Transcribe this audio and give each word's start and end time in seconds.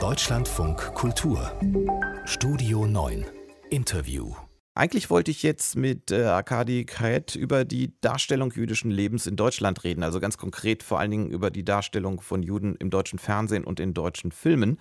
Deutschlandfunk 0.00 0.94
Kultur 0.94 1.52
Studio 2.24 2.86
9 2.86 3.26
Interview 3.70 4.34
eigentlich 4.76 5.08
wollte 5.08 5.30
ich 5.30 5.44
jetzt 5.44 5.76
mit 5.76 6.10
äh, 6.10 6.24
Arkadi 6.24 6.84
Kaet 6.84 7.36
über 7.36 7.64
die 7.64 7.92
Darstellung 8.00 8.50
jüdischen 8.50 8.90
Lebens 8.90 9.28
in 9.28 9.36
Deutschland 9.36 9.84
reden, 9.84 10.02
also 10.02 10.18
ganz 10.18 10.36
konkret 10.36 10.82
vor 10.82 10.98
allen 10.98 11.12
Dingen 11.12 11.30
über 11.30 11.50
die 11.52 11.64
Darstellung 11.64 12.20
von 12.20 12.42
Juden 12.42 12.74
im 12.76 12.90
deutschen 12.90 13.20
Fernsehen 13.20 13.62
und 13.62 13.78
in 13.78 13.94
deutschen 13.94 14.32
Filmen. 14.32 14.80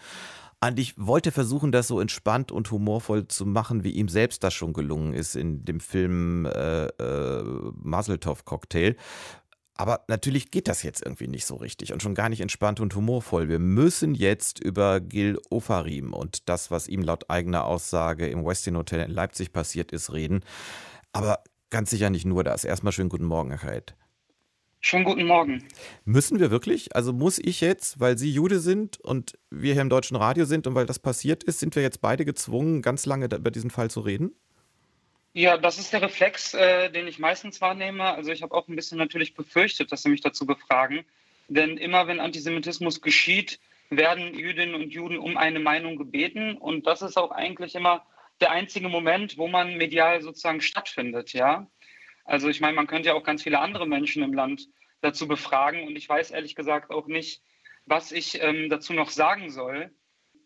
Und 0.66 0.80
ich 0.80 0.96
wollte 0.98 1.32
versuchen, 1.32 1.72
das 1.72 1.90
so 1.90 2.00
entspannt 2.00 2.52
und 2.52 2.72
humorvoll 2.72 3.28
zu 3.28 3.46
machen, 3.46 3.84
wie 3.84 3.92
ihm 3.92 4.08
selbst 4.08 4.44
das 4.44 4.54
schon 4.54 4.74
gelungen 4.74 5.14
ist 5.14 5.36
in 5.36 5.66
dem 5.66 5.80
Film 5.80 6.46
äh, 6.46 6.86
äh, 6.86 7.44
Maseltov 7.76 8.46
Cocktail. 8.46 8.96
Aber 9.76 10.04
natürlich 10.08 10.52
geht 10.52 10.68
das 10.68 10.84
jetzt 10.84 11.04
irgendwie 11.04 11.28
nicht 11.28 11.46
so 11.46 11.56
richtig 11.56 11.94
und 11.94 12.04
schon 12.04 12.14
gar 12.14 12.30
nicht 12.30 12.42
entspannt 12.42 12.80
und 12.80 12.94
humorvoll. 12.96 13.50
Wir 13.50 13.58
müssen 13.60 14.14
jetzt 14.14 14.64
über 14.64 15.00
Gil 15.02 15.40
Ofarim 15.50 16.14
und 16.14 16.48
das, 16.48 16.70
was 16.70 16.88
ihm 16.88 17.02
laut 17.02 17.30
eigener 17.30 17.66
Aussage 17.66 18.28
im 18.28 18.46
Westin 18.46 18.78
Hotel 18.78 19.02
in 19.02 19.12
Leipzig 19.12 19.52
passiert 19.52 19.92
ist, 19.92 20.14
reden. 20.14 20.42
Aber 21.12 21.40
ganz 21.72 21.90
sicher 21.90 22.12
nicht 22.12 22.26
nur 22.26 22.44
das. 22.44 22.66
Erstmal 22.66 22.94
schönen 22.94 23.10
guten 23.10 23.26
Morgen, 23.26 23.50
Herr 23.50 23.60
Kait. 23.60 23.96
Schönen 24.80 25.06
guten 25.06 25.26
Morgen. 25.26 25.64
Müssen 26.04 26.40
wir 26.40 26.52
wirklich? 26.52 26.96
Also 26.96 27.14
muss 27.14 27.40
ich 27.40 27.62
jetzt, 27.62 28.00
weil 28.02 28.18
Sie 28.18 28.30
Jude 28.30 28.60
sind 28.60 29.00
und 29.00 29.40
wir 29.50 29.74
hier 29.74 29.82
im 29.82 29.90
deutschen 29.90 30.18
Radio 30.18 30.44
sind 30.44 30.68
und 30.68 30.76
weil 30.76 30.86
das 30.86 31.00
passiert 31.00 31.42
ist, 31.42 31.60
sind 31.60 31.76
wir 31.76 31.82
jetzt 31.82 32.02
beide 32.02 32.26
gezwungen, 32.26 32.82
ganz 32.82 33.06
lange 33.06 33.26
über 33.34 33.50
diesen 33.50 33.72
Fall 33.72 33.90
zu 33.90 34.02
reden? 34.02 34.36
Ja, 35.36 35.58
das 35.58 35.80
ist 35.80 35.92
der 35.92 36.04
Reflex, 36.04 36.54
äh, 36.54 36.92
den 36.92 37.08
ich 37.08 37.18
meistens 37.18 37.60
wahrnehme. 37.60 38.04
Also 38.04 38.32
ich 38.32 38.44
habe 38.44 38.54
auch 38.54 38.68
ein 38.68 38.76
bisschen 38.76 39.00
natürlich 39.00 39.34
befürchtet, 39.34 39.92
dass 39.92 40.04
Sie 40.04 40.10
mich 40.10 40.22
dazu 40.22 40.46
befragen. 40.46 41.06
Denn 41.48 41.78
immer 41.78 42.06
wenn 42.06 42.20
Antisemitismus 42.20 43.02
geschieht, 43.02 43.60
werden 43.90 44.36
Jüdinnen 44.38 44.76
und 44.76 44.94
Juden 44.94 45.18
um 45.18 45.38
eine 45.38 45.60
Meinung 45.60 45.98
gebeten. 45.98 46.56
Und 46.56 46.86
das 46.86 47.02
ist 47.02 47.18
auch 47.18 47.32
eigentlich 47.32 47.74
immer 47.74 48.06
der 48.42 48.52
einzige 48.52 48.90
Moment, 48.90 49.38
wo 49.38 49.48
man 49.48 49.76
medial 49.76 50.22
sozusagen 50.22 50.62
stattfindet, 50.62 51.34
ja. 51.34 51.68
Also 52.26 52.48
ich 52.48 52.62
meine, 52.62 52.76
man 52.76 52.88
könnte 52.88 53.10
ja 53.10 53.16
auch 53.16 53.24
ganz 53.24 53.44
viele 53.44 53.60
andere 53.60 53.88
Menschen 53.88 54.24
im 54.24 54.34
Land 54.34 54.70
dazu 55.02 55.28
befragen. 55.28 55.88
Und 55.88 55.96
ich 55.96 56.08
weiß 56.08 56.30
ehrlich 56.30 56.56
gesagt 56.56 56.92
auch 56.92 57.08
nicht, 57.08 57.42
was 57.86 58.12
ich 58.12 58.40
ähm, 58.42 58.70
dazu 58.70 58.94
noch 58.94 59.10
sagen 59.10 59.50
soll. 59.50 59.92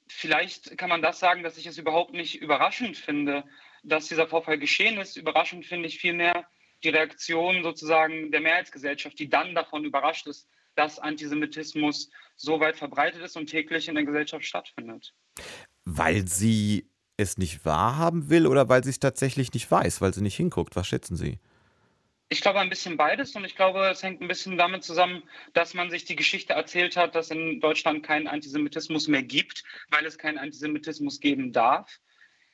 Vielleicht 0.07 0.77
kann 0.77 0.89
man 0.89 1.01
das 1.01 1.19
sagen, 1.19 1.43
dass 1.43 1.57
ich 1.57 1.67
es 1.67 1.77
überhaupt 1.77 2.13
nicht 2.13 2.41
überraschend 2.41 2.95
finde, 2.95 3.43
dass 3.87 4.07
dieser 4.07 4.27
Vorfall 4.27 4.57
geschehen 4.57 4.97
ist. 4.99 5.17
Überraschend 5.17 5.65
finde 5.65 5.87
ich 5.87 5.99
vielmehr 5.99 6.45
die 6.83 6.89
Reaktion 6.89 7.63
sozusagen 7.63 8.31
der 8.31 8.41
Mehrheitsgesellschaft, 8.41 9.17
die 9.19 9.29
dann 9.29 9.55
davon 9.55 9.83
überrascht 9.83 10.27
ist, 10.27 10.47
dass 10.75 10.99
Antisemitismus 10.99 12.09
so 12.35 12.59
weit 12.59 12.77
verbreitet 12.77 13.21
ist 13.21 13.35
und 13.35 13.47
täglich 13.47 13.87
in 13.87 13.95
der 13.95 14.03
Gesellschaft 14.03 14.45
stattfindet. 14.45 15.13
Weil 15.85 16.27
sie 16.27 16.87
es 17.17 17.37
nicht 17.37 17.65
wahrhaben 17.65 18.29
will 18.29 18.45
oder 18.45 18.69
weil 18.69 18.83
sie 18.83 18.91
es 18.91 18.99
tatsächlich 18.99 19.51
nicht 19.53 19.69
weiß, 19.69 20.01
weil 20.01 20.13
sie 20.13 20.21
nicht 20.21 20.35
hinguckt? 20.35 20.75
Was 20.75 20.87
schätzen 20.87 21.15
Sie? 21.15 21.39
Ich 22.29 22.41
glaube 22.41 22.59
ein 22.59 22.69
bisschen 22.69 22.97
beides 22.97 23.35
und 23.35 23.45
ich 23.45 23.55
glaube, 23.55 23.87
es 23.87 24.03
hängt 24.03 24.21
ein 24.21 24.27
bisschen 24.27 24.57
damit 24.57 24.83
zusammen, 24.83 25.23
dass 25.53 25.73
man 25.73 25.89
sich 25.89 26.03
die 26.03 26.17
Geschichte 26.17 26.53
erzählt 26.53 26.97
hat, 26.97 27.15
dass 27.15 27.31
in 27.31 27.61
Deutschland 27.61 28.03
keinen 28.03 28.27
Antisemitismus 28.27 29.07
mehr 29.07 29.23
gibt, 29.23 29.63
weil 29.89 30.05
es 30.05 30.17
keinen 30.17 30.37
Antisemitismus 30.37 31.21
geben 31.21 31.53
darf. 31.53 31.99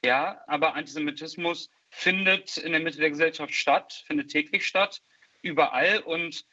Ja, 0.06 0.42
aber 0.48 0.76
Antisemitismus 0.76 1.70
findet 1.90 2.58
in 2.58 2.74
der 2.74 2.82
Mitte 2.82 2.98
der 2.98 3.10
Gesellschaft 3.10 3.54
statt, 3.54 4.04
findet 4.06 4.32
täglich 4.32 4.66
statt, 4.66 5.02
überall. 5.42 6.00
Und 6.00 6.46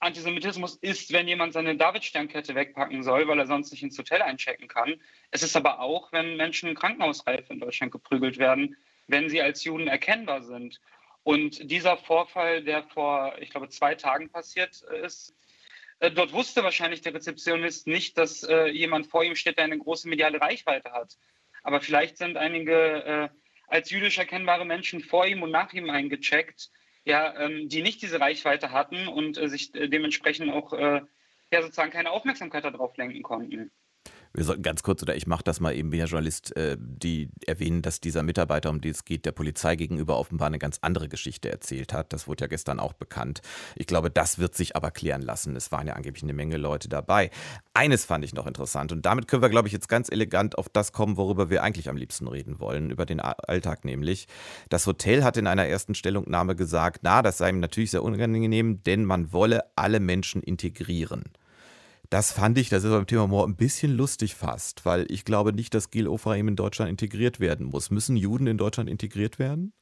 Antisemitismus 0.00 0.76
ist, 0.76 1.12
wenn 1.12 1.28
jemand 1.28 1.52
seine 1.52 1.76
Davidsternkette 1.76 2.54
wegpacken 2.54 3.02
soll, 3.02 3.28
weil 3.28 3.38
er 3.38 3.46
sonst 3.46 3.70
nicht 3.70 3.82
ins 3.82 3.98
Hotel 3.98 4.22
einchecken 4.22 4.68
kann. 4.68 5.00
Es 5.30 5.42
ist 5.42 5.56
aber 5.56 5.80
auch, 5.80 6.12
wenn 6.12 6.36
Menschen 6.36 6.74
krankenhausreif 6.74 7.48
in 7.50 7.60
Deutschland 7.60 7.92
geprügelt 7.92 8.38
werden, 8.38 8.76
wenn 9.06 9.28
sie 9.28 9.40
als 9.40 9.62
Juden 9.64 9.86
erkennbar 9.86 10.42
sind. 10.42 10.80
Und 11.22 11.70
dieser 11.70 11.96
Vorfall, 11.96 12.62
der 12.62 12.84
vor, 12.84 13.36
ich 13.40 13.50
glaube, 13.50 13.68
zwei 13.68 13.94
Tagen 13.94 14.30
passiert 14.30 14.82
ist, 15.02 15.34
äh, 16.00 16.10
dort 16.10 16.32
wusste 16.32 16.62
wahrscheinlich 16.62 17.00
der 17.00 17.14
Rezeptionist 17.14 17.86
nicht, 17.86 18.18
dass 18.18 18.42
äh, 18.42 18.66
jemand 18.66 19.06
vor 19.06 19.24
ihm 19.24 19.34
steht, 19.34 19.58
der 19.58 19.64
eine 19.64 19.78
große 19.78 20.08
mediale 20.08 20.40
Reichweite 20.40 20.92
hat. 20.92 21.16
Aber 21.66 21.80
vielleicht 21.80 22.16
sind 22.16 22.36
einige 22.36 23.04
äh, 23.04 23.28
als 23.66 23.90
jüdisch 23.90 24.18
erkennbare 24.18 24.64
Menschen 24.64 25.00
vor 25.00 25.26
ihm 25.26 25.42
und 25.42 25.50
nach 25.50 25.72
ihm 25.72 25.90
eingecheckt, 25.90 26.70
ja, 27.04 27.36
ähm, 27.40 27.68
die 27.68 27.82
nicht 27.82 28.00
diese 28.02 28.20
Reichweite 28.20 28.70
hatten 28.70 29.08
und 29.08 29.36
äh, 29.36 29.48
sich 29.48 29.74
äh, 29.74 29.88
dementsprechend 29.88 30.52
auch 30.52 30.72
äh, 30.72 31.00
ja, 31.50 31.62
sozusagen 31.62 31.90
keine 31.90 32.12
Aufmerksamkeit 32.12 32.62
darauf 32.62 32.96
lenken 32.96 33.24
konnten 33.24 33.72
wir 34.36 34.44
sollten 34.44 34.62
ganz 34.62 34.82
kurz, 34.82 35.02
oder 35.02 35.16
ich 35.16 35.26
mache 35.26 35.42
das 35.42 35.60
mal 35.60 35.74
eben 35.74 35.92
wie 35.92 35.98
Herr 35.98 36.06
Journalist, 36.06 36.54
äh, 36.56 36.76
die 36.78 37.30
erwähnen, 37.46 37.80
dass 37.80 38.00
dieser 38.00 38.22
Mitarbeiter, 38.22 38.68
um 38.68 38.82
den 38.82 38.90
es 38.90 39.06
geht, 39.06 39.24
der 39.24 39.32
Polizei 39.32 39.76
gegenüber 39.76 40.18
offenbar 40.18 40.48
eine 40.48 40.58
ganz 40.58 40.78
andere 40.82 41.08
Geschichte 41.08 41.50
erzählt 41.50 41.94
hat. 41.94 42.12
Das 42.12 42.28
wurde 42.28 42.44
ja 42.44 42.48
gestern 42.48 42.78
auch 42.78 42.92
bekannt. 42.92 43.40
Ich 43.76 43.86
glaube, 43.86 44.10
das 44.10 44.38
wird 44.38 44.54
sich 44.54 44.76
aber 44.76 44.90
klären 44.90 45.22
lassen. 45.22 45.56
Es 45.56 45.72
waren 45.72 45.86
ja 45.86 45.94
angeblich 45.94 46.22
eine 46.22 46.34
Menge 46.34 46.58
Leute 46.58 46.88
dabei. 46.90 47.30
Eines 47.72 48.04
fand 48.04 48.24
ich 48.26 48.34
noch 48.34 48.46
interessant 48.46 48.92
und 48.92 49.06
damit 49.06 49.26
können 49.26 49.42
wir, 49.42 49.48
glaube 49.48 49.68
ich, 49.68 49.72
jetzt 49.72 49.88
ganz 49.88 50.10
elegant 50.10 50.58
auf 50.58 50.68
das 50.68 50.92
kommen, 50.92 51.16
worüber 51.16 51.48
wir 51.48 51.62
eigentlich 51.62 51.88
am 51.88 51.96
liebsten 51.96 52.28
reden 52.28 52.60
wollen, 52.60 52.90
über 52.90 53.06
den 53.06 53.20
Alltag 53.20 53.86
nämlich. 53.86 54.28
Das 54.68 54.86
Hotel 54.86 55.24
hat 55.24 55.38
in 55.38 55.46
einer 55.46 55.66
ersten 55.66 55.94
Stellungnahme 55.94 56.56
gesagt, 56.56 57.00
na, 57.02 57.22
das 57.22 57.38
sei 57.38 57.48
ihm 57.48 57.60
natürlich 57.60 57.90
sehr 57.90 58.02
unangenehm, 58.02 58.82
denn 58.82 59.06
man 59.06 59.32
wolle 59.32 59.64
alle 59.76 59.98
Menschen 59.98 60.42
integrieren. 60.42 61.24
Das 62.10 62.32
fand 62.32 62.56
ich, 62.58 62.68
das 62.68 62.84
ist 62.84 62.90
beim 62.90 63.06
Thema 63.06 63.26
Moor 63.26 63.46
ein 63.46 63.56
bisschen 63.56 63.96
lustig 63.96 64.34
fast, 64.34 64.84
weil 64.84 65.06
ich 65.10 65.24
glaube 65.24 65.52
nicht, 65.52 65.74
dass 65.74 65.90
Gil 65.90 66.06
Ofraim 66.06 66.48
in 66.48 66.56
Deutschland 66.56 66.90
integriert 66.90 67.40
werden 67.40 67.66
muss. 67.66 67.90
Müssen 67.90 68.16
Juden 68.16 68.46
in 68.46 68.58
Deutschland 68.58 68.88
integriert 68.88 69.38
werden? 69.38 69.72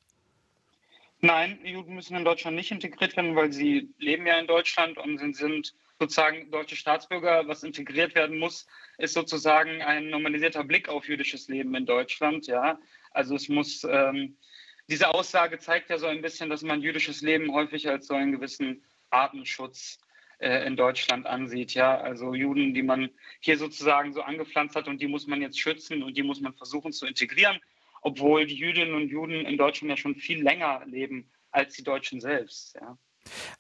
Nein, 1.20 1.58
Juden 1.64 1.94
müssen 1.94 2.16
in 2.16 2.24
Deutschland 2.24 2.56
nicht 2.56 2.70
integriert 2.70 3.16
werden, 3.16 3.34
weil 3.36 3.52
sie 3.52 3.88
leben 3.98 4.26
ja 4.26 4.38
in 4.38 4.46
Deutschland 4.46 4.98
und 4.98 5.18
sind, 5.18 5.36
sind 5.36 5.74
sozusagen 5.98 6.50
deutsche 6.50 6.76
Staatsbürger. 6.76 7.46
Was 7.46 7.62
integriert 7.62 8.14
werden 8.14 8.38
muss, 8.38 8.66
ist 8.98 9.14
sozusagen 9.14 9.82
ein 9.82 10.10
normalisierter 10.10 10.64
Blick 10.64 10.88
auf 10.88 11.08
jüdisches 11.08 11.48
Leben 11.48 11.74
in 11.74 11.86
Deutschland. 11.86 12.46
Ja, 12.46 12.78
also 13.12 13.36
es 13.36 13.48
muss 13.48 13.86
ähm, 13.88 14.36
diese 14.88 15.08
Aussage 15.14 15.58
zeigt 15.58 15.88
ja 15.91 15.98
so 15.98 16.06
ein 16.06 16.20
bisschen, 16.20 16.50
dass 16.50 16.62
man 16.62 16.82
jüdisches 16.82 17.22
Leben 17.22 17.52
häufig 17.52 17.88
als 17.88 18.06
so 18.06 18.14
einen 18.14 18.32
gewissen 18.32 18.84
Artenschutz 19.10 19.98
äh, 20.39 20.67
in 20.67 20.77
Deutschland 20.77 21.27
ansieht. 21.27 21.75
Ja, 21.75 21.99
also 21.99 22.34
Juden, 22.34 22.75
die 22.75 22.83
man 22.83 23.11
hier 23.41 23.59
sozusagen 23.59 24.12
so 24.12 24.22
angepflanzt 24.22 24.77
hat 24.77 24.89
und 24.89 25.00
die 25.00 25.09
muss 25.09 25.27
man 25.27 25.43
jetzt 25.43 25.59
schützen 25.59 26.03
und 26.03 26.17
die 26.17 26.22
muss 26.22 26.41
man 26.41 26.55
versuchen 26.55 26.93
zu 26.93 27.06
integrieren, 27.06 27.59
obwohl 28.03 28.47
die 28.47 28.56
Jüdinnen 28.56 28.95
und 28.95 29.09
Juden 29.09 29.47
in 29.47 29.56
Deutschland 29.56 29.91
ja 29.91 29.97
schon 29.97 30.17
viel 30.17 30.43
länger 30.43 30.83
leben 30.87 31.31
als 31.50 31.75
die 31.75 31.84
Deutschen 31.84 32.21
selbst. 32.21 32.75
Ja. 32.75 32.99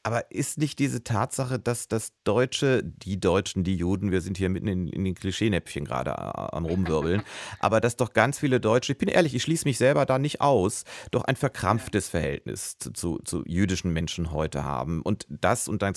Aber 0.02 0.30
ist 0.30 0.58
nicht 0.58 0.78
diese 0.78 1.02
Tatsache, 1.02 1.58
dass 1.58 1.88
das 1.88 2.12
Deutsche, 2.24 2.82
die 2.84 3.18
Deutschen, 3.18 3.64
die 3.64 3.76
Juden, 3.76 4.10
wir 4.10 4.20
sind 4.20 4.36
hier 4.36 4.48
mitten 4.48 4.68
in, 4.68 4.88
in 4.88 5.04
den 5.04 5.14
Klischeenäpfchen 5.14 5.84
gerade 5.84 6.10
äh, 6.10 6.14
am 6.14 6.66
Rumwirbeln, 6.66 7.22
aber 7.60 7.80
dass 7.80 7.96
doch 7.96 8.12
ganz 8.12 8.38
viele 8.38 8.60
Deutsche, 8.60 8.92
ich 8.92 8.98
bin 8.98 9.08
ehrlich, 9.08 9.34
ich 9.34 9.42
schließe 9.42 9.66
mich 9.66 9.78
selber 9.78 10.06
da 10.06 10.18
nicht 10.18 10.40
aus, 10.40 10.84
doch 11.10 11.24
ein 11.24 11.36
verkrampftes 11.36 12.08
Verhältnis 12.08 12.76
zu, 12.78 12.92
zu, 12.92 13.18
zu 13.24 13.42
jüdischen 13.46 13.92
Menschen 13.92 14.32
heute 14.32 14.64
haben. 14.64 15.02
Und 15.02 15.26
das, 15.28 15.68
und 15.68 15.82
dann 15.82 15.94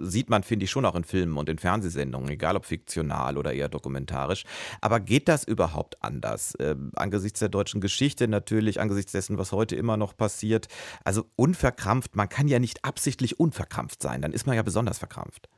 sieht 0.00 0.30
man, 0.30 0.42
finde 0.42 0.64
ich, 0.64 0.70
schon 0.70 0.84
auch 0.84 0.94
in 0.94 1.04
Filmen 1.04 1.36
und 1.36 1.48
in 1.48 1.58
Fernsehsendungen, 1.58 2.28
egal 2.30 2.56
ob 2.56 2.64
fiktional 2.64 3.38
oder 3.38 3.52
eher 3.52 3.68
dokumentarisch. 3.68 4.44
Aber 4.80 5.00
geht 5.00 5.28
das 5.28 5.44
überhaupt 5.44 6.02
anders? 6.02 6.54
Äh, 6.56 6.76
angesichts 6.96 7.40
der 7.40 7.48
deutschen 7.48 7.80
Geschichte 7.80 8.28
natürlich, 8.28 8.80
angesichts 8.80 9.12
dessen, 9.12 9.38
was 9.38 9.52
heute 9.52 9.76
immer 9.76 9.96
noch 9.96 10.16
passiert. 10.16 10.66
Also 11.04 11.26
unverkrampft, 11.36 12.16
man 12.16 12.28
kann 12.28 12.48
ja 12.48 12.58
nicht 12.58 12.84
absehen, 12.84 13.03
absichtlich 13.04 13.38
unverkrampft 13.38 14.00
sein, 14.00 14.22
dann 14.22 14.32
ist 14.32 14.46
man 14.46 14.56
ja 14.56 14.62
besonders 14.62 14.98
verkrampft. 14.98 15.50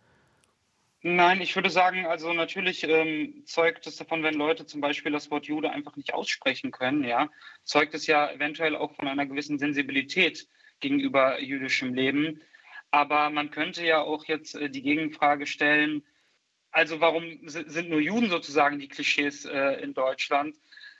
Nein, 1.02 1.40
ich 1.40 1.54
würde 1.54 1.70
sagen, 1.70 2.04
also 2.04 2.32
natürlich 2.32 2.82
ähm, 2.82 3.44
zeugt 3.46 3.86
es 3.86 3.94
davon, 3.94 4.24
wenn 4.24 4.34
Leute 4.34 4.66
zum 4.66 4.80
Beispiel 4.80 5.12
das 5.12 5.30
Wort 5.30 5.46
Jude 5.46 5.70
einfach 5.70 5.94
nicht 5.94 6.12
aussprechen 6.12 6.72
können, 6.72 7.04
ja, 7.04 7.30
zeugt 7.62 7.94
es 7.94 8.08
ja 8.08 8.28
eventuell 8.32 8.74
auch 8.74 8.96
von 8.96 9.06
einer 9.06 9.26
gewissen 9.26 9.60
Sensibilität 9.60 10.48
gegenüber 10.80 11.40
jüdischem 11.40 11.94
Leben. 11.94 12.42
Aber 12.90 13.30
man 13.30 13.52
könnte 13.52 13.86
ja 13.86 14.00
auch 14.00 14.24
jetzt 14.24 14.56
äh, 14.56 14.68
die 14.68 14.82
Gegenfrage 14.82 15.46
stellen, 15.46 16.02
also 16.72 17.00
warum 17.00 17.38
sind 17.46 17.88
nur 17.88 18.00
Juden 18.00 18.28
sozusagen 18.28 18.80
die 18.80 18.88
Klischees 18.88 19.44
äh, 19.44 19.80
in 19.84 19.94
Deutschland? 19.94 20.56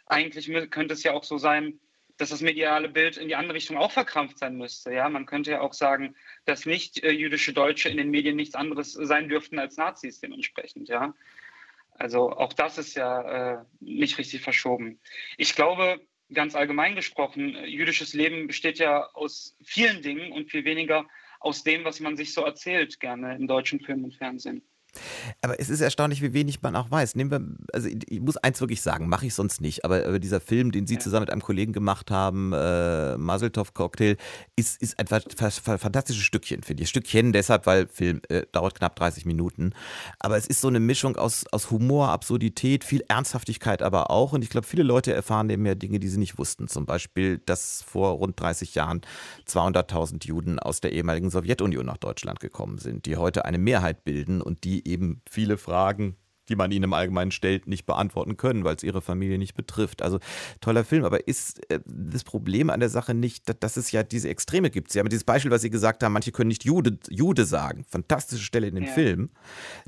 Eigentlich 0.06 0.48
könnte 0.70 0.94
es 0.94 1.02
ja 1.02 1.12
auch 1.12 1.24
so 1.24 1.38
sein, 1.38 1.80
dass 2.16 2.30
das 2.30 2.40
mediale 2.40 2.88
Bild 2.88 3.16
in 3.16 3.28
die 3.28 3.36
andere 3.36 3.56
Richtung 3.56 3.76
auch 3.76 3.90
verkrampft 3.90 4.38
sein 4.38 4.56
müsste. 4.56 4.92
Ja, 4.92 5.08
man 5.08 5.26
könnte 5.26 5.50
ja 5.50 5.60
auch 5.60 5.72
sagen, 5.72 6.14
dass 6.44 6.66
nicht 6.66 7.02
äh, 7.02 7.10
jüdische 7.10 7.52
Deutsche 7.52 7.88
in 7.88 7.96
den 7.96 8.10
Medien 8.10 8.36
nichts 8.36 8.54
anderes 8.54 8.92
sein 8.92 9.28
dürften 9.28 9.58
als 9.58 9.76
Nazis 9.76 10.20
dementsprechend. 10.20 10.88
Ja, 10.88 11.14
also 11.98 12.30
auch 12.30 12.52
das 12.52 12.78
ist 12.78 12.94
ja 12.94 13.60
äh, 13.60 13.64
nicht 13.80 14.18
richtig 14.18 14.42
verschoben. 14.42 15.00
Ich 15.36 15.54
glaube, 15.54 16.00
ganz 16.32 16.54
allgemein 16.54 16.94
gesprochen, 16.94 17.56
jüdisches 17.66 18.14
Leben 18.14 18.46
besteht 18.46 18.78
ja 18.78 19.08
aus 19.12 19.56
vielen 19.64 20.02
Dingen 20.02 20.32
und 20.32 20.50
viel 20.50 20.64
weniger 20.64 21.06
aus 21.40 21.62
dem, 21.62 21.84
was 21.84 22.00
man 22.00 22.16
sich 22.16 22.32
so 22.32 22.42
erzählt, 22.44 22.98
gerne 23.00 23.36
in 23.36 23.46
deutschen 23.46 23.80
Filmen 23.80 24.04
und 24.04 24.16
Fernsehen. 24.16 24.62
Aber 25.40 25.58
es 25.58 25.70
ist 25.70 25.80
erstaunlich, 25.80 26.22
wie 26.22 26.32
wenig 26.32 26.62
man 26.62 26.76
auch 26.76 26.90
weiß. 26.90 27.14
Nehmen 27.14 27.30
wir, 27.30 27.40
also 27.72 27.88
ich 27.88 28.20
muss 28.20 28.36
eins 28.36 28.60
wirklich 28.60 28.82
sagen, 28.82 29.08
mache 29.08 29.26
ich 29.26 29.34
sonst 29.34 29.60
nicht, 29.60 29.84
aber, 29.84 30.06
aber, 30.06 30.18
dieser 30.18 30.40
Film, 30.40 30.72
den 30.72 30.86
Sie 30.86 30.94
ja. 30.94 31.00
zusammen 31.00 31.22
mit 31.22 31.30
einem 31.30 31.42
Kollegen 31.42 31.72
gemacht 31.72 32.10
haben, 32.10 32.52
äh, 32.52 33.16
Maseltov 33.16 33.74
Cocktail, 33.74 34.16
ist, 34.56 34.80
ist 34.82 34.98
ein 34.98 35.06
fantastisches 35.06 36.22
Stückchen, 36.22 36.62
finde 36.62 36.82
ich. 36.82 36.88
Stückchen 36.88 37.32
deshalb, 37.32 37.66
weil 37.66 37.86
Film 37.88 38.20
äh, 38.28 38.42
dauert 38.52 38.74
knapp 38.74 38.96
30 38.96 39.24
Minuten. 39.24 39.72
Aber 40.18 40.36
es 40.36 40.46
ist 40.46 40.60
so 40.60 40.68
eine 40.68 40.80
Mischung 40.80 41.16
aus, 41.16 41.44
aus 41.50 41.70
Humor, 41.70 42.10
Absurdität, 42.10 42.84
viel 42.84 43.02
Ernsthaftigkeit 43.08 43.82
aber 43.86 44.10
auch. 44.10 44.32
Und 44.32 44.42
ich 44.42 44.50
glaube, 44.50 44.66
viele 44.66 44.82
Leute 44.82 45.14
erfahren 45.14 45.48
eben 45.48 45.64
ja 45.64 45.74
Dinge, 45.74 45.98
die 45.98 46.08
sie 46.08 46.18
nicht 46.18 46.38
wussten. 46.38 46.68
Zum 46.68 46.84
Beispiel, 46.84 47.38
dass 47.38 47.82
vor 47.82 48.10
rund 48.12 48.38
30 48.38 48.74
Jahren 48.74 49.00
200.000 49.48 50.26
Juden 50.26 50.58
aus 50.58 50.80
der 50.80 50.92
ehemaligen 50.92 51.30
Sowjetunion 51.30 51.86
nach 51.86 51.96
Deutschland 51.96 52.40
gekommen 52.40 52.78
sind, 52.78 53.06
die 53.06 53.16
heute 53.16 53.44
eine 53.44 53.58
Mehrheit 53.58 54.04
bilden 54.04 54.42
und 54.42 54.64
die 54.64 54.85
eben 54.86 55.22
viele 55.28 55.58
Fragen 55.58 56.16
die 56.48 56.56
man 56.56 56.70
ihnen 56.70 56.84
im 56.84 56.92
Allgemeinen 56.92 57.30
stellt, 57.30 57.66
nicht 57.66 57.86
beantworten 57.86 58.36
können, 58.36 58.64
weil 58.64 58.76
es 58.76 58.82
ihre 58.82 59.00
Familie 59.00 59.38
nicht 59.38 59.54
betrifft. 59.54 60.02
Also 60.02 60.18
toller 60.60 60.84
Film, 60.84 61.04
aber 61.04 61.26
ist 61.26 61.68
äh, 61.70 61.80
das 61.86 62.24
Problem 62.24 62.70
an 62.70 62.80
der 62.80 62.88
Sache 62.88 63.14
nicht, 63.14 63.48
dass, 63.48 63.58
dass, 63.58 63.76
es 63.76 63.92
ja 63.92 64.02
diese 64.02 64.28
Extreme 64.28 64.70
gibt? 64.70 64.92
Sie 64.92 64.98
haben 64.98 65.08
dieses 65.08 65.24
Beispiel, 65.24 65.50
was 65.50 65.62
Sie 65.62 65.70
gesagt 65.70 66.02
haben, 66.02 66.12
manche 66.12 66.32
können 66.32 66.48
nicht 66.48 66.64
Jude, 66.64 66.98
Jude 67.10 67.44
sagen. 67.44 67.84
Fantastische 67.88 68.44
Stelle 68.44 68.68
in 68.68 68.74
dem 68.74 68.84
ja. 68.84 68.92
Film, 68.92 69.30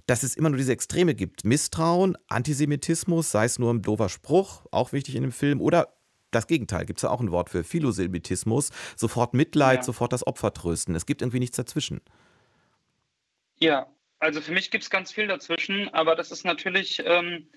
dass 0.07 0.23
es 0.23 0.37
immer 0.37 0.49
nur 0.49 0.59
diese 0.59 0.73
Extreme 0.73 1.15
gibt. 1.15 1.45
Misstrauen, 1.45 2.17
Antisemitismus, 2.29 3.31
sei 3.31 3.45
es 3.45 3.59
nur 3.59 3.73
ein 3.73 3.83
doofer 3.83 4.09
Spruch, 4.09 4.67
auch 4.71 4.93
wichtig 4.93 5.15
in 5.17 5.23
dem 5.23 5.33
Film, 5.33 5.61
oder 5.61 5.95
das 6.31 6.47
Gegenteil, 6.47 6.85
gibt 6.85 6.99
es 6.99 7.03
ja 7.03 7.11
auch 7.11 7.21
ein 7.21 7.31
Wort 7.31 7.49
für 7.49 7.65
Philosilbitismus, 7.65 8.71
sofort 8.97 9.33
Mitleid, 9.33 9.79
ja. 9.79 9.83
sofort 9.83 10.13
das 10.13 10.27
Opfer 10.27 10.53
trösten. 10.53 10.95
Es 10.95 11.07
gibt 11.07 11.23
irgendwie 11.23 11.39
nichts 11.39 11.57
dazwischen. 11.57 12.03
Ja, 13.61 13.87
also 14.19 14.41
für 14.41 14.53
mich 14.53 14.71
gibt 14.71 14.85
es 14.85 14.91
ganz 14.91 15.13
viel 15.13 15.27
dazwischen, 15.27 15.89
aber 15.95 16.17
das 16.17 16.31
ist 16.31 16.45
natürlich, 16.45 17.03
ähm, 17.05 17.49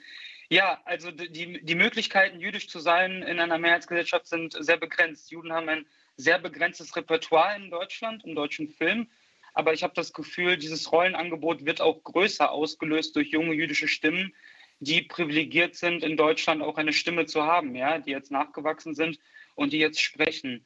ja, 0.50 0.82
also 0.86 1.12
die, 1.12 1.64
die 1.64 1.76
Möglichkeiten, 1.76 2.40
jüdisch 2.40 2.68
zu 2.68 2.80
sein 2.80 3.24
in 3.24 3.40
einer 3.40 3.58
Mehrheitsgesellschaft 3.58 4.28
sind 4.28 4.56
sehr 4.60 4.78
begrenzt. 4.78 5.32
Juden 5.32 5.54
haben 5.54 5.70
ein 5.70 5.86
sehr 6.18 6.40
begrenztes 6.40 6.96
Repertoire 6.96 7.56
in 7.56 7.72
Deutschland, 7.72 8.24
im 8.26 8.36
deutschen 8.36 8.70
Film. 8.70 9.08
Aber 9.54 9.74
ich 9.74 9.84
habe 9.84 9.94
das 9.96 10.14
Gefühl, 10.14 10.58
dieses 10.58 10.92
Rollenangebot 10.92 11.66
wird 11.66 11.82
auch 11.82 12.04
größer 12.04 12.52
ausgelöst 12.52 13.16
durch 13.16 13.30
junge 13.30 13.54
jüdische 13.54 13.88
Stimmen, 13.88 14.34
die 14.80 15.02
privilegiert 15.02 15.76
sind, 15.76 16.04
in 16.04 16.18
Deutschland 16.18 16.62
auch 16.62 16.78
eine 16.78 16.94
Stimme 16.94 17.26
zu 17.26 17.44
haben, 17.44 17.76
ja, 17.76 18.00
die 18.00 18.12
jetzt 18.12 18.32
nachgewachsen 18.32 18.96
sind 18.96 19.20
und 19.56 19.74
die 19.74 19.80
jetzt 19.80 20.02
sprechen. 20.02 20.66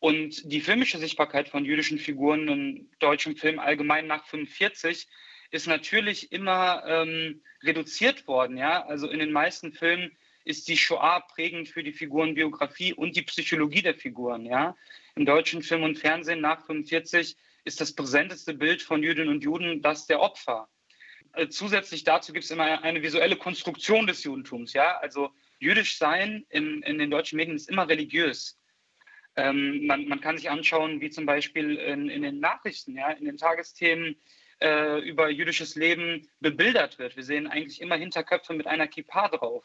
Und 0.00 0.52
die 0.52 0.60
filmische 0.60 0.98
Sichtbarkeit 0.98 1.48
von 1.48 1.64
jüdischen 1.64 1.98
Figuren 1.98 2.48
im 2.48 2.90
deutschen 3.00 3.36
Film 3.36 3.58
allgemein 3.58 4.06
nach 4.06 4.24
45 4.26 5.08
ist 5.50 5.66
natürlich 5.66 6.30
immer 6.30 6.84
ähm, 6.86 7.42
reduziert 7.62 8.26
worden. 8.26 8.56
Ja? 8.56 8.84
Also 8.86 9.08
in 9.08 9.18
den 9.18 9.32
meisten 9.32 9.72
Filmen 9.72 10.16
ist 10.44 10.68
die 10.68 10.76
Shoah 10.76 11.20
prägend 11.20 11.68
für 11.68 11.82
die 11.82 11.92
Figurenbiografie 11.92 12.92
und 12.92 13.16
die 13.16 13.22
Psychologie 13.22 13.82
der 13.82 13.94
Figuren. 13.94 14.46
Ja? 14.46 14.76
Im 15.16 15.26
deutschen 15.26 15.62
Film 15.62 15.82
und 15.82 15.98
Fernsehen 15.98 16.40
nach 16.40 16.64
45 16.64 17.36
ist 17.64 17.80
das 17.80 17.94
präsenteste 17.94 18.54
Bild 18.54 18.82
von 18.82 19.02
Jüdinnen 19.02 19.28
und 19.28 19.42
Juden 19.42 19.82
das 19.82 20.06
der 20.06 20.20
Opfer. 20.20 20.68
Äh, 21.32 21.48
zusätzlich 21.48 22.04
dazu 22.04 22.32
gibt 22.32 22.44
es 22.44 22.50
immer 22.50 22.82
eine 22.82 23.02
visuelle 23.02 23.36
Konstruktion 23.36 24.06
des 24.06 24.22
Judentums. 24.22 24.74
Ja? 24.74 24.98
Also 24.98 25.30
jüdisch 25.58 25.98
sein 25.98 26.46
in, 26.50 26.82
in 26.82 26.98
den 26.98 27.10
deutschen 27.10 27.36
Medien 27.36 27.56
ist 27.56 27.68
immer 27.68 27.88
religiös. 27.88 28.57
Ähm, 29.38 29.86
man, 29.86 30.08
man, 30.08 30.20
kann 30.20 30.36
sich 30.36 30.50
anschauen, 30.50 31.00
wie 31.00 31.10
zum 31.10 31.24
Beispiel 31.24 31.76
in, 31.76 32.10
in 32.10 32.22
den 32.22 32.40
Nachrichten, 32.40 32.96
ja, 32.96 33.10
in 33.12 33.24
den 33.24 33.36
Tagesthemen 33.36 34.16
äh, 34.60 34.98
über 35.08 35.30
jüdisches 35.30 35.76
Leben 35.76 36.28
bebildert 36.40 36.98
wird. 36.98 37.14
Wir 37.14 37.22
sehen 37.22 37.46
eigentlich 37.46 37.80
immer 37.80 37.94
Hinterköpfe 37.94 38.52
mit 38.52 38.66
einer 38.66 38.88
Kippa 38.88 39.28
drauf. 39.28 39.64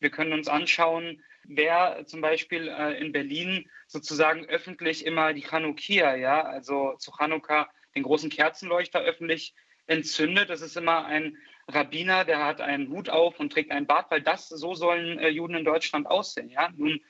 Wir 0.00 0.10
können 0.10 0.32
uns 0.32 0.48
anschauen, 0.48 1.22
wer 1.44 2.04
zum 2.06 2.22
Beispiel 2.22 2.66
äh, 2.66 2.98
in 2.98 3.12
Berlin 3.12 3.70
sozusagen 3.86 4.46
öffentlich 4.46 5.06
immer 5.06 5.32
die 5.32 5.42
Chanukia, 5.42 6.16
ja, 6.16 6.42
also 6.42 6.96
zu 6.98 7.12
Chanukka 7.16 7.70
den 7.94 8.02
großen 8.02 8.30
Kerzenleuchter 8.30 9.00
öffentlich 9.00 9.54
entzündet. 9.86 10.50
Das 10.50 10.60
ist 10.60 10.76
immer 10.76 11.04
ein 11.04 11.36
Rabbiner, 11.68 12.24
der 12.24 12.44
hat 12.44 12.60
einen 12.60 12.88
Hut 12.88 13.10
auf 13.10 13.38
und 13.38 13.52
trägt 13.52 13.70
einen 13.70 13.86
Bart, 13.86 14.10
weil 14.10 14.22
das 14.22 14.48
so 14.48 14.74
sollen 14.74 15.20
äh, 15.20 15.28
Juden 15.28 15.54
in 15.54 15.64
Deutschland 15.64 16.08
aussehen. 16.08 16.48
Ja? 16.48 16.70
Nun 16.76 17.00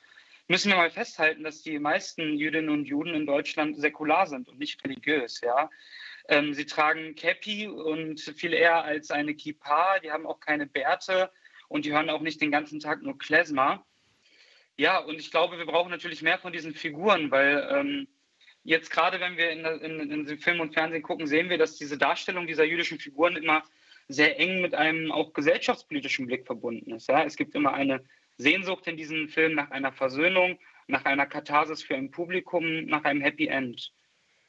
müssen 0.49 0.71
wir 0.71 0.77
mal 0.77 0.91
festhalten, 0.91 1.43
dass 1.43 1.63
die 1.63 1.79
meisten 1.79 2.37
Jüdinnen 2.37 2.71
und 2.71 2.85
Juden 2.85 3.15
in 3.15 3.27
Deutschland 3.27 3.79
säkular 3.79 4.27
sind 4.27 4.49
und 4.49 4.59
nicht 4.59 4.83
religiös. 4.85 5.41
Ja? 5.41 5.71
Ähm, 6.29 6.55
sie 6.55 6.67
tragen 6.67 7.15
Cappy 7.15 7.69
und 7.69 8.21
viel 8.21 8.53
eher 8.53 8.85
als 8.85 9.11
eine 9.11 9.35
Kippa. 9.35 9.99
Die 10.01 10.11
haben 10.11 10.27
auch 10.27 10.41
keine 10.41 10.67
Bärte 10.67 11.31
und 11.69 11.85
die 11.85 11.93
hören 11.93 12.11
auch 12.11 12.21
nicht 12.21 12.41
den 12.41 12.51
ganzen 12.51 12.81
Tag 12.81 13.03
nur 13.03 13.19
Klezmer. 13.19 13.85
Ja, 14.77 14.99
und 14.99 15.21
ich 15.21 15.31
glaube, 15.31 15.59
wir 15.59 15.67
brauchen 15.67 15.91
natürlich 15.91 16.23
mehr 16.23 16.39
von 16.39 16.53
diesen 16.53 16.75
Figuren, 16.75 17.31
weil 17.31 17.69
ähm, 17.71 18.09
jetzt 18.65 18.91
gerade, 18.91 19.21
wenn 19.21 19.37
wir 19.37 19.51
in, 19.51 19.65
in, 19.65 20.11
in 20.29 20.39
Film 20.39 20.61
und 20.61 20.75
Fernsehen 20.75 21.03
gucken, 21.03 21.27
sehen 21.27 21.49
wir, 21.49 21.59
dass 21.59 21.77
diese 21.77 21.97
Darstellung 21.97 22.47
dieser 22.47 22.65
jüdischen 22.65 22.99
Figuren 22.99 23.37
immer 23.37 23.63
sehr 24.09 24.39
eng 24.39 24.61
mit 24.61 24.75
einem 24.75 25.13
auch 25.13 25.33
gesellschaftspolitischen 25.33 26.27
Blick 26.27 26.45
verbunden 26.45 26.93
ist. 26.93 27.09
Ja? 27.09 27.23
Es 27.23 27.37
gibt 27.37 27.55
immer 27.55 27.73
eine 27.73 28.05
Sehnsucht 28.37 28.87
in 28.87 28.97
diesen 28.97 29.29
Film 29.29 29.55
nach 29.55 29.71
einer 29.71 29.93
Versöhnung, 29.93 30.59
nach 30.87 31.05
einer 31.05 31.27
Katharsis 31.27 31.83
für 31.83 31.95
ein 31.95 32.11
Publikum, 32.11 32.85
nach 32.87 33.05
einem 33.05 33.21
Happy 33.21 33.47
End. 33.47 33.93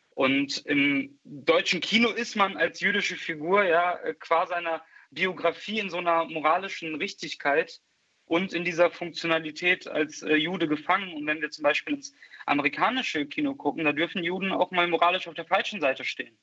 Und 0.09 0.65
im 0.65 1.19
deutschen 1.23 1.81
Kino 1.81 2.09
ist 2.09 2.35
man 2.35 2.57
als 2.57 2.79
jüdische 2.79 3.15
Figur 3.15 3.63
ja 3.63 3.99
qua 4.19 4.47
seiner 4.47 4.83
Biografie 5.11 5.79
in 5.79 5.89
so 5.89 5.97
einer 5.97 6.25
moralischen 6.25 6.95
Richtigkeit 6.95 7.81
und 8.25 8.53
in 8.53 8.63
dieser 8.63 8.89
Funktionalität 8.89 9.87
als 9.87 10.23
äh, 10.23 10.35
Jude 10.35 10.67
gefangen. 10.67 11.13
Und 11.13 11.27
wenn 11.27 11.41
wir 11.41 11.51
zum 11.51 11.63
Beispiel 11.63 11.95
ins 11.95 12.13
amerikanische 12.45 13.25
Kino 13.27 13.55
gucken, 13.55 13.85
da 13.85 13.91
dürfen 13.91 14.23
Juden 14.23 14.51
auch 14.51 14.71
mal 14.71 14.87
moralisch 14.87 15.27
auf 15.27 15.35
der 15.35 15.45
falschen 15.45 15.79
Seite 15.79 16.03
stehen. 16.03 16.37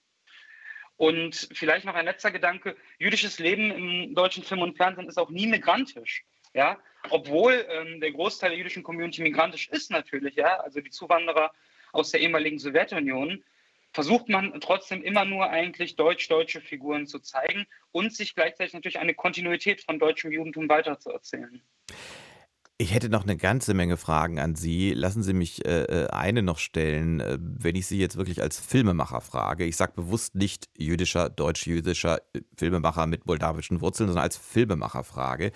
Und 0.96 1.48
vielleicht 1.52 1.84
noch 1.84 1.94
ein 1.94 2.04
letzter 2.04 2.30
Gedanke: 2.30 2.76
Jüdisches 2.98 3.38
Leben 3.38 3.70
im 3.70 4.14
deutschen 4.14 4.44
Film 4.44 4.62
und 4.62 4.76
Fernsehen 4.76 5.08
ist 5.08 5.18
auch 5.18 5.30
nie 5.30 5.46
migrantisch. 5.46 6.24
Ja, 6.54 6.78
obwohl 7.10 7.66
ähm, 7.68 8.00
der 8.00 8.12
Großteil 8.12 8.50
der 8.50 8.58
jüdischen 8.58 8.82
Community 8.82 9.22
migrantisch 9.22 9.68
ist 9.68 9.90
natürlich, 9.90 10.36
ja, 10.36 10.60
also 10.60 10.80
die 10.80 10.90
Zuwanderer 10.90 11.52
aus 11.92 12.10
der 12.10 12.20
ehemaligen 12.20 12.58
Sowjetunion 12.58 13.42
versucht 13.92 14.28
man 14.28 14.58
trotzdem 14.60 15.02
immer 15.02 15.24
nur 15.24 15.50
eigentlich 15.50 15.96
deutsch-deutsche 15.96 16.60
Figuren 16.60 17.06
zu 17.06 17.18
zeigen 17.18 17.66
und 17.90 18.14
sich 18.14 18.34
gleichzeitig 18.34 18.72
natürlich 18.72 18.98
eine 18.98 19.14
Kontinuität 19.14 19.82
von 19.82 19.98
deutschem 19.98 20.32
Judentum 20.32 20.68
weiterzuerzählen. 20.68 21.62
Ich 22.82 22.92
hätte 22.92 23.08
noch 23.08 23.22
eine 23.22 23.36
ganze 23.36 23.74
Menge 23.74 23.96
Fragen 23.96 24.40
an 24.40 24.56
Sie. 24.56 24.92
Lassen 24.92 25.22
Sie 25.22 25.34
mich 25.34 25.64
äh, 25.64 25.84
äh 25.84 26.08
eine 26.08 26.42
noch 26.42 26.58
stellen, 26.58 27.20
äh, 27.20 27.38
wenn 27.40 27.76
ich 27.76 27.86
Sie 27.86 27.96
jetzt 27.96 28.16
wirklich 28.16 28.42
als 28.42 28.58
Filmemacher 28.58 29.20
frage. 29.20 29.64
Ich 29.64 29.76
sage 29.76 29.92
bewusst 29.94 30.34
nicht 30.34 30.68
jüdischer, 30.76 31.30
deutsch-jüdischer 31.30 32.18
äh, 32.32 32.40
Filmemacher 32.56 33.06
mit 33.06 33.24
moldawischen 33.24 33.80
Wurzeln, 33.82 34.08
sondern 34.08 34.24
als 34.24 34.36
Filmemacher 34.36 35.04
frage. 35.04 35.52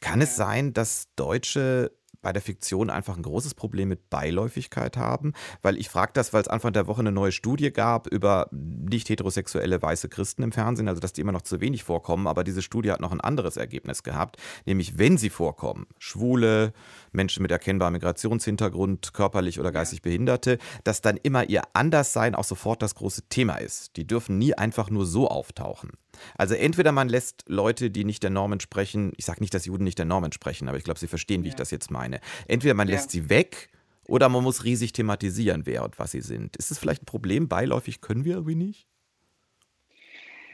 Kann 0.00 0.22
es 0.22 0.34
sein, 0.34 0.72
dass 0.72 1.08
deutsche 1.14 1.92
bei 2.22 2.32
der 2.32 2.42
Fiktion 2.42 2.90
einfach 2.90 3.16
ein 3.16 3.22
großes 3.22 3.54
Problem 3.54 3.88
mit 3.88 4.08
Beiläufigkeit 4.10 4.96
haben? 4.96 5.34
Weil 5.60 5.76
ich 5.76 5.88
frage 5.88 6.12
das, 6.14 6.32
weil 6.32 6.42
es 6.42 6.48
Anfang 6.48 6.72
der 6.72 6.86
Woche 6.86 7.00
eine 7.00 7.12
neue 7.12 7.32
Studie 7.32 7.72
gab 7.72 8.06
über 8.06 8.48
nicht 8.50 9.08
heterosexuelle 9.08 9.82
weiße 9.82 10.08
Christen 10.08 10.42
im 10.42 10.52
Fernsehen, 10.52 10.88
also 10.88 11.00
dass 11.00 11.12
die 11.12 11.20
immer 11.20 11.32
noch 11.32 11.42
zu 11.42 11.60
wenig 11.60 11.84
vorkommen. 11.84 12.26
Aber 12.26 12.44
diese 12.44 12.62
Studie 12.62 12.90
hat 12.90 13.00
noch 13.00 13.12
ein 13.12 13.20
anderes 13.20 13.56
Ergebnis 13.56 14.02
gehabt, 14.02 14.36
nämlich 14.64 14.98
wenn 14.98 15.18
sie 15.18 15.30
vorkommen, 15.30 15.86
Schwule, 15.98 16.72
Menschen 17.12 17.42
mit 17.42 17.50
erkennbarem 17.50 17.92
Migrationshintergrund, 17.92 19.12
körperlich 19.12 19.60
oder 19.60 19.72
geistig 19.72 20.02
Behinderte, 20.02 20.58
dass 20.84 21.00
dann 21.00 21.16
immer 21.16 21.48
ihr 21.48 21.62
Anderssein 21.72 22.34
auch 22.34 22.44
sofort 22.44 22.82
das 22.82 22.94
große 22.94 23.28
Thema 23.28 23.56
ist. 23.56 23.96
Die 23.96 24.06
dürfen 24.06 24.38
nie 24.38 24.54
einfach 24.54 24.90
nur 24.90 25.06
so 25.06 25.28
auftauchen. 25.28 25.90
Also 26.36 26.54
entweder 26.54 26.92
man 26.92 27.08
lässt 27.08 27.44
Leute, 27.46 27.90
die 27.90 28.04
nicht 28.04 28.22
der 28.22 28.30
Norm 28.30 28.52
entsprechen, 28.52 29.12
ich 29.16 29.24
sage 29.24 29.40
nicht, 29.40 29.54
dass 29.54 29.66
Juden 29.66 29.84
nicht 29.84 29.98
der 29.98 30.06
Norm 30.06 30.24
entsprechen, 30.24 30.68
aber 30.68 30.78
ich 30.78 30.84
glaube, 30.84 31.00
Sie 31.00 31.06
verstehen, 31.06 31.42
wie 31.42 31.48
ja. 31.48 31.52
ich 31.52 31.56
das 31.56 31.70
jetzt 31.70 31.90
meine. 31.90 32.20
Entweder 32.48 32.74
man 32.74 32.88
ja. 32.88 32.94
lässt 32.94 33.10
sie 33.10 33.28
weg 33.28 33.68
oder 34.04 34.28
man 34.28 34.42
muss 34.42 34.64
riesig 34.64 34.92
thematisieren, 34.92 35.66
wer 35.66 35.84
und 35.84 35.98
was 35.98 36.12
sie 36.12 36.20
sind. 36.20 36.56
Ist 36.56 36.70
es 36.70 36.78
vielleicht 36.78 37.02
ein 37.02 37.06
Problem? 37.06 37.48
Beiläufig 37.48 38.00
können 38.00 38.24
wir 38.24 38.34
irgendwie 38.34 38.56
nicht? 38.56 38.86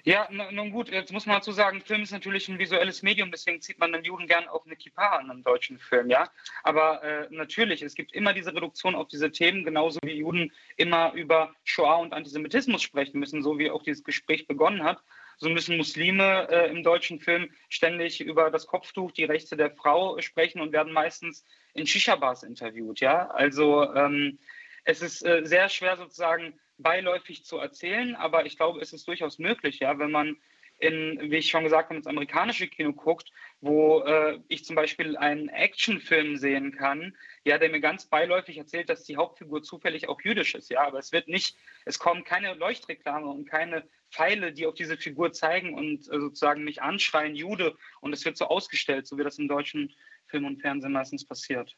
Ja, 0.04 0.26
nun 0.30 0.70
gut, 0.70 0.88
jetzt 0.90 1.12
muss 1.12 1.26
man 1.26 1.36
dazu 1.36 1.52
sagen, 1.52 1.82
Film 1.82 2.02
ist 2.02 2.12
natürlich 2.12 2.48
ein 2.48 2.58
visuelles 2.58 3.02
Medium, 3.02 3.30
deswegen 3.30 3.60
zieht 3.60 3.78
man 3.78 3.92
den 3.92 4.04
Juden 4.04 4.26
gern 4.26 4.48
auf 4.48 4.64
eine 4.64 4.74
Kippa 4.74 5.16
an 5.16 5.30
einem 5.30 5.42
deutschen 5.42 5.78
Film, 5.78 6.08
ja. 6.08 6.30
Aber 6.62 7.02
äh, 7.02 7.26
natürlich, 7.30 7.82
es 7.82 7.94
gibt 7.94 8.14
immer 8.14 8.32
diese 8.32 8.54
Reduktion 8.54 8.94
auf 8.94 9.08
diese 9.08 9.30
Themen, 9.30 9.64
genauso 9.64 9.98
wie 10.02 10.14
Juden 10.14 10.50
immer 10.76 11.12
über 11.12 11.54
Shoah 11.64 11.96
und 11.98 12.14
Antisemitismus 12.14 12.80
sprechen 12.82 13.18
müssen, 13.18 13.42
so 13.42 13.58
wie 13.58 13.70
auch 13.70 13.82
dieses 13.82 14.02
Gespräch 14.02 14.46
begonnen 14.46 14.82
hat 14.82 15.02
so 15.38 15.48
müssen 15.48 15.76
Muslime 15.76 16.48
äh, 16.50 16.70
im 16.70 16.82
deutschen 16.82 17.20
Film 17.20 17.50
ständig 17.68 18.20
über 18.20 18.50
das 18.50 18.66
Kopftuch, 18.66 19.12
die 19.12 19.24
Rechte 19.24 19.56
der 19.56 19.70
Frau 19.70 20.20
sprechen 20.20 20.60
und 20.60 20.72
werden 20.72 20.92
meistens 20.92 21.44
in 21.74 21.86
Shisha-Bars 21.86 22.42
interviewt. 22.42 23.00
Ja, 23.00 23.28
also 23.28 23.92
ähm, 23.94 24.38
es 24.84 25.00
ist 25.00 25.24
äh, 25.24 25.42
sehr 25.44 25.68
schwer 25.68 25.96
sozusagen 25.96 26.58
beiläufig 26.78 27.44
zu 27.44 27.58
erzählen, 27.58 28.14
aber 28.16 28.46
ich 28.46 28.56
glaube, 28.56 28.80
es 28.80 28.92
ist 28.92 29.06
durchaus 29.06 29.38
möglich, 29.38 29.80
ja, 29.80 29.98
wenn 29.98 30.10
man 30.10 30.36
in, 30.78 31.18
wie 31.20 31.36
ich 31.36 31.50
schon 31.50 31.64
gesagt 31.64 31.88
habe, 31.88 31.96
ins 31.96 32.06
amerikanische 32.06 32.68
Kino 32.68 32.92
guckt, 32.92 33.30
wo 33.60 34.02
äh, 34.02 34.38
ich 34.48 34.64
zum 34.64 34.76
Beispiel 34.76 35.16
einen 35.16 35.48
Actionfilm 35.48 36.36
sehen 36.36 36.72
kann, 36.72 37.16
ja, 37.44 37.58
der 37.58 37.70
mir 37.70 37.80
ganz 37.80 38.06
beiläufig 38.06 38.58
erzählt, 38.58 38.88
dass 38.88 39.04
die 39.04 39.16
Hauptfigur 39.16 39.62
zufällig 39.62 40.08
auch 40.08 40.20
jüdisch 40.22 40.54
ist, 40.54 40.70
ja, 40.70 40.82
aber 40.82 40.98
es 40.98 41.12
wird 41.12 41.28
nicht, 41.28 41.56
es 41.84 41.98
kommen 41.98 42.24
keine 42.24 42.54
Leuchtreklame 42.54 43.26
und 43.26 43.48
keine 43.48 43.88
Pfeile, 44.10 44.52
die 44.52 44.66
auf 44.66 44.74
diese 44.74 44.96
Figur 44.96 45.32
zeigen 45.32 45.74
und 45.74 46.00
äh, 46.08 46.20
sozusagen 46.20 46.64
mich 46.64 46.80
anschreien, 46.80 47.34
Jude, 47.34 47.76
und 48.00 48.12
es 48.12 48.24
wird 48.24 48.36
so 48.36 48.46
ausgestellt, 48.46 49.06
so 49.06 49.18
wie 49.18 49.24
das 49.24 49.38
im 49.38 49.48
deutschen 49.48 49.92
Film 50.26 50.44
und 50.44 50.60
Fernsehen 50.60 50.92
meistens 50.92 51.26
passiert. 51.26 51.76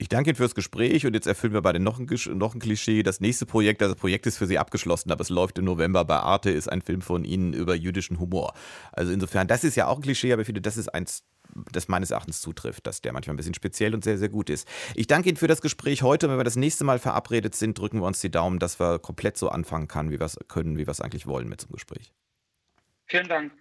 Ich 0.00 0.08
danke 0.08 0.30
Ihnen 0.30 0.36
fürs 0.36 0.54
Gespräch 0.54 1.06
und 1.06 1.14
jetzt 1.14 1.26
erfüllen 1.26 1.52
wir 1.52 1.60
beide 1.60 1.80
noch 1.80 1.98
ein, 1.98 2.08
noch 2.38 2.54
ein 2.54 2.60
Klischee. 2.60 3.02
Das 3.02 3.20
nächste 3.20 3.46
Projekt, 3.46 3.82
also 3.82 3.94
das 3.94 4.00
Projekt 4.00 4.28
ist 4.28 4.38
für 4.38 4.46
Sie 4.46 4.56
abgeschlossen, 4.56 5.10
aber 5.10 5.22
es 5.22 5.28
läuft 5.28 5.58
im 5.58 5.64
November 5.64 6.04
bei 6.04 6.14
Arte, 6.14 6.50
ist 6.50 6.68
ein 6.68 6.82
Film 6.82 7.00
von 7.02 7.24
Ihnen 7.24 7.52
über 7.52 7.74
jüdischen 7.74 8.20
Humor. 8.20 8.54
Also 8.92 9.12
insofern, 9.12 9.48
das 9.48 9.64
ist 9.64 9.74
ja 9.74 9.88
auch 9.88 9.96
ein 9.96 10.02
Klischee, 10.02 10.32
aber 10.32 10.42
ich 10.42 10.46
finde, 10.46 10.60
das 10.60 10.76
ist 10.76 10.86
eins, 10.94 11.24
das 11.72 11.88
meines 11.88 12.12
Erachtens 12.12 12.40
zutrifft, 12.40 12.86
dass 12.86 13.02
der 13.02 13.12
manchmal 13.12 13.34
ein 13.34 13.38
bisschen 13.38 13.54
speziell 13.54 13.92
und 13.92 14.04
sehr, 14.04 14.18
sehr 14.18 14.28
gut 14.28 14.50
ist. 14.50 14.68
Ich 14.94 15.08
danke 15.08 15.30
Ihnen 15.30 15.36
für 15.36 15.48
das 15.48 15.60
Gespräch 15.60 16.04
heute. 16.04 16.30
Wenn 16.30 16.36
wir 16.36 16.44
das 16.44 16.54
nächste 16.54 16.84
Mal 16.84 17.00
verabredet 17.00 17.56
sind, 17.56 17.76
drücken 17.76 17.98
wir 17.98 18.06
uns 18.06 18.20
die 18.20 18.30
Daumen, 18.30 18.60
dass 18.60 18.78
wir 18.78 19.00
komplett 19.00 19.36
so 19.36 19.48
anfangen 19.48 19.88
können, 19.88 20.12
wie 20.12 20.20
wir 20.20 20.26
es 20.26 20.38
können, 20.46 20.78
wie 20.78 20.86
wir 20.86 20.92
es 20.92 21.00
eigentlich 21.00 21.26
wollen 21.26 21.48
mit 21.48 21.60
so 21.60 21.66
einem 21.66 21.72
Gespräch. 21.72 22.12
Vielen 23.06 23.26
Dank. 23.26 23.52